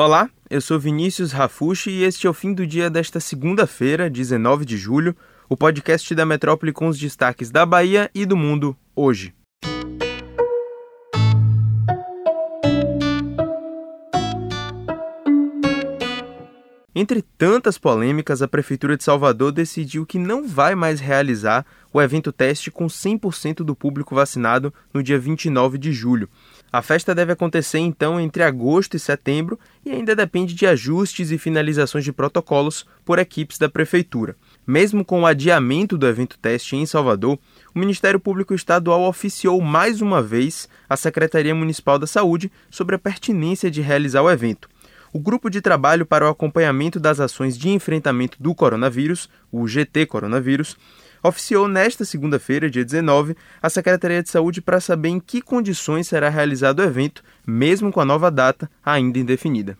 [0.00, 4.64] Olá, eu sou Vinícius Rafushi e este é o fim do dia desta segunda-feira, 19
[4.64, 5.12] de julho,
[5.48, 9.34] o podcast da Metrópole com os destaques da Bahia e do mundo hoje.
[16.94, 22.32] Entre tantas polêmicas, a Prefeitura de Salvador decidiu que não vai mais realizar o evento
[22.32, 26.30] teste com 100% do público vacinado no dia 29 de julho.
[26.72, 31.36] A festa deve acontecer então entre agosto e setembro e ainda depende de ajustes e
[31.36, 34.34] finalizações de protocolos por equipes da Prefeitura.
[34.66, 37.38] Mesmo com o adiamento do evento teste em Salvador,
[37.74, 42.98] o Ministério Público Estadual oficiou mais uma vez a Secretaria Municipal da Saúde sobre a
[42.98, 44.68] pertinência de realizar o evento.
[45.12, 50.04] O Grupo de Trabalho para o Acompanhamento das Ações de Enfrentamento do Coronavírus, o GT
[50.04, 50.76] Coronavírus,
[51.22, 56.28] oficiou nesta segunda-feira, dia 19, a Secretaria de Saúde para saber em que condições será
[56.28, 59.78] realizado o evento, mesmo com a nova data ainda indefinida.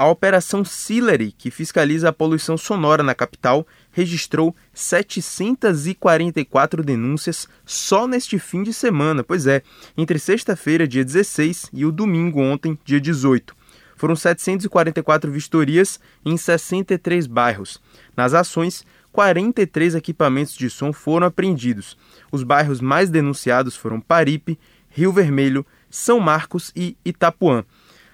[0.00, 8.38] A Operação Sillery, que fiscaliza a poluição sonora na capital, registrou 744 denúncias só neste
[8.38, 9.22] fim de semana.
[9.22, 9.62] Pois é,
[9.98, 13.54] entre sexta-feira, dia 16, e o domingo, ontem, dia 18.
[13.94, 17.78] Foram 744 vistorias em 63 bairros.
[18.16, 21.98] Nas ações, 43 equipamentos de som foram apreendidos.
[22.32, 27.66] Os bairros mais denunciados foram Paripe, Rio Vermelho, São Marcos e Itapuã.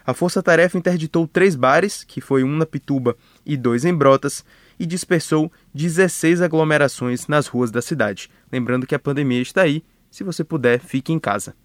[0.07, 4.45] A força-tarefa interditou três bares, que foi um na Pituba e dois em Brotas,
[4.79, 8.31] e dispersou 16 aglomerações nas ruas da cidade.
[8.53, 11.57] Lembrando que a pandemia está aí, se você puder, fique em casa.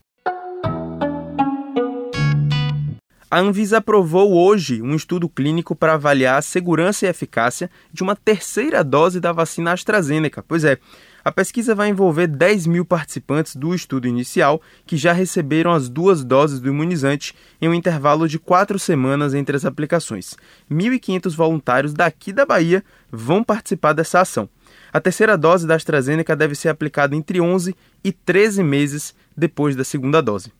[3.29, 8.15] A Anvisa aprovou hoje um estudo clínico para avaliar a segurança e eficácia de uma
[8.15, 10.43] terceira dose da vacina AstraZeneca.
[10.45, 10.79] Pois é,
[11.23, 16.23] a pesquisa vai envolver 10 mil participantes do estudo inicial que já receberam as duas
[16.23, 20.35] doses do imunizante em um intervalo de quatro semanas entre as aplicações.
[20.69, 24.49] 1.500 voluntários daqui da Bahia vão participar dessa ação.
[24.91, 29.83] A terceira dose da AstraZeneca deve ser aplicada entre 11 e 13 meses depois da
[29.83, 30.51] segunda dose.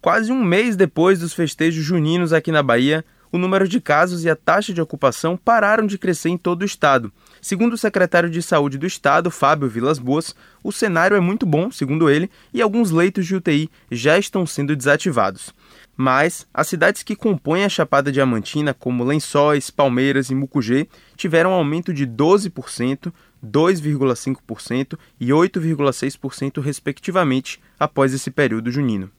[0.00, 4.30] Quase um mês depois dos festejos juninos aqui na Bahia, o número de casos e
[4.30, 7.12] a taxa de ocupação pararam de crescer em todo o estado.
[7.40, 11.70] Segundo o secretário de Saúde do Estado, Fábio Vilas Boas, o cenário é muito bom,
[11.70, 15.54] segundo ele, e alguns leitos de UTI já estão sendo desativados.
[15.96, 21.54] Mas as cidades que compõem a Chapada Diamantina, como Lençóis, Palmeiras e Mucugê, tiveram um
[21.54, 23.12] aumento de 12%,
[23.44, 29.10] 2,5% e 8,6%, respectivamente, após esse período junino.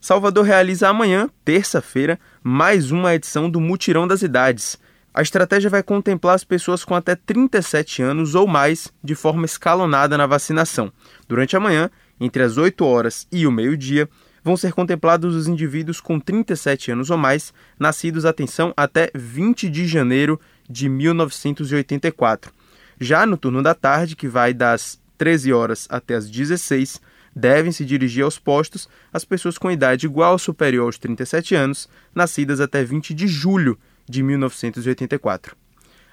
[0.00, 4.78] Salvador realiza amanhã, terça-feira, mais uma edição do Mutirão das Idades.
[5.12, 10.16] A estratégia vai contemplar as pessoas com até 37 anos ou mais de forma escalonada
[10.16, 10.92] na vacinação.
[11.26, 14.08] Durante a manhã, entre as 8 horas e o meio-dia,
[14.44, 19.84] vão ser contemplados os indivíduos com 37 anos ou mais, nascidos, atenção, até 20 de
[19.88, 22.52] janeiro de 1984.
[23.00, 27.00] Já no turno da tarde, que vai das 13 horas até as 16,
[27.38, 31.88] devem se dirigir aos postos as pessoas com idade igual ou superior aos 37 anos,
[32.14, 33.78] nascidas até 20 de julho
[34.08, 35.56] de 1984.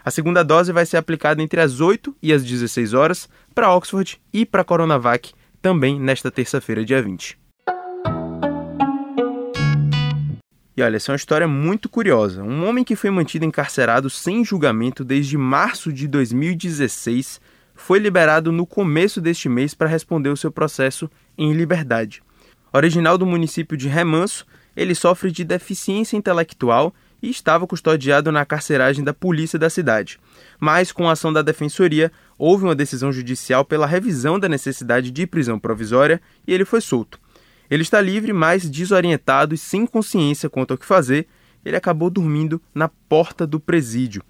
[0.04, 4.22] A segunda dose vai ser aplicada entre as 8 e as 16 horas para Oxford
[4.32, 7.40] e para Coronavac, também nesta terça-feira, dia 20.
[10.78, 12.44] E olha, essa é uma história muito curiosa.
[12.44, 17.40] Um homem que foi mantido encarcerado sem julgamento desde março de 2016
[17.76, 22.24] foi liberado no começo deste mês para responder o seu processo em liberdade.
[22.74, 29.04] Original do município de Remanso, ele sofre de deficiência intelectual e estava custodiado na carceragem
[29.04, 30.20] da polícia da cidade.
[30.60, 35.26] Mas, com a ação da defensoria, houve uma decisão judicial pela revisão da necessidade de
[35.26, 37.20] prisão provisória e ele foi solto.
[37.70, 41.28] Ele está livre, mas desorientado e sem consciência quanto ao que fazer,
[41.64, 44.22] ele acabou dormindo na porta do presídio.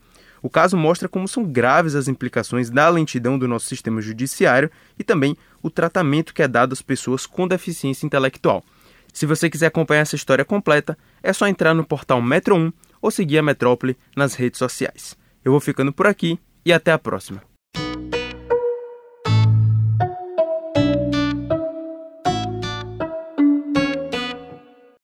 [0.45, 5.03] O caso mostra como são graves as implicações da lentidão do nosso sistema judiciário e
[5.03, 8.63] também o tratamento que é dado às pessoas com deficiência intelectual.
[9.11, 12.71] Se você quiser acompanhar essa história completa, é só entrar no portal Metro 1
[13.01, 15.17] ou seguir a Metrópole nas redes sociais.
[15.43, 17.41] Eu vou ficando por aqui e até a próxima.